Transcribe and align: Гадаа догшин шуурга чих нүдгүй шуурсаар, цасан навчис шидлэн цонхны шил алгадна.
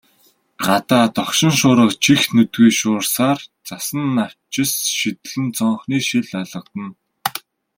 Гадаа 0.65 1.05
догшин 1.15 1.53
шуурга 1.59 1.87
чих 2.03 2.21
нүдгүй 2.35 2.69
шуурсаар, 2.79 3.39
цасан 3.67 4.03
навчис 4.15 4.71
шидлэн 4.97 5.45
цонхны 5.57 5.97
шил 6.07 6.29
алгадна. 6.39 6.85